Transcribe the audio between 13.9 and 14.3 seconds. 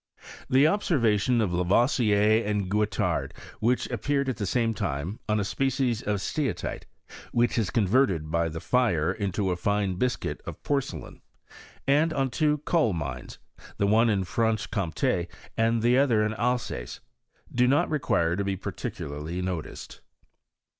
in